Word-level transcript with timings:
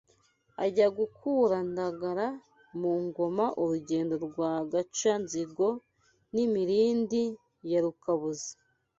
Ajya 0.65 0.87
gukura 0.97 1.57
Ndagara 1.71 2.27
mu 2.79 2.93
ngoma 3.05 3.45
Urugendo 3.61 4.15
rwa 4.25 4.51
Gaca-nzigo 4.71 5.69
N’imirindi 6.33 7.23
ya 7.71 7.79
Rukabuza 7.85 8.51